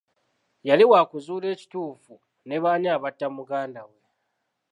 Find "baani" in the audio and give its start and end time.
2.63-2.87